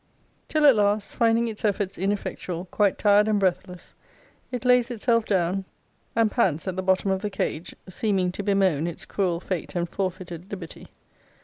Till 0.47 0.65
at 0.65 0.75
last, 0.75 1.11
finding 1.11 1.47
its 1.47 1.63
efforts 1.63 1.95
ineffectual, 1.95 2.65
quite 2.71 2.97
tired 2.97 3.27
and 3.27 3.39
breathless, 3.39 3.93
it 4.51 4.65
lays 4.65 4.89
itself 4.89 5.25
down, 5.25 5.63
and 6.15 6.31
pants 6.31 6.67
at 6.67 6.75
the 6.75 6.81
bottom 6.81 7.11
of 7.11 7.21
the 7.21 7.29
cage, 7.29 7.75
seeming 7.87 8.31
to 8.31 8.41
bemoan 8.41 8.87
its 8.87 9.05
cruel 9.05 9.39
fate 9.39 9.75
and 9.75 9.87
forfeited 9.87 10.49
liberty. 10.49 10.87